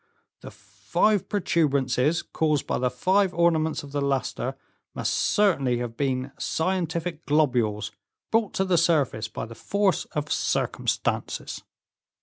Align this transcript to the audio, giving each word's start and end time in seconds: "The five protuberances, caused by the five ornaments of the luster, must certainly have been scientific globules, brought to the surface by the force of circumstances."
"The 0.39 0.49
five 0.49 1.29
protuberances, 1.29 2.23
caused 2.23 2.65
by 2.65 2.79
the 2.79 2.89
five 2.89 3.35
ornaments 3.35 3.83
of 3.83 3.91
the 3.91 4.01
luster, 4.01 4.55
must 4.95 5.13
certainly 5.13 5.77
have 5.77 5.95
been 5.95 6.31
scientific 6.39 7.23
globules, 7.27 7.91
brought 8.31 8.55
to 8.55 8.65
the 8.65 8.79
surface 8.79 9.27
by 9.27 9.45
the 9.45 9.53
force 9.53 10.05
of 10.05 10.31
circumstances." 10.31 11.61